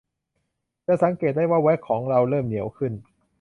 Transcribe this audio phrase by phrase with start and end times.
[0.87, 2.93] จะสังเกตได้ว่าแว็กซ์ของเราเริ่มเหนียวขึ้น